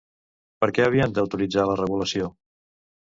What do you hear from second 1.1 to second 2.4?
d'autoritzar la regulació?